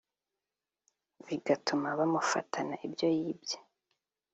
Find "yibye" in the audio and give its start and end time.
3.17-3.57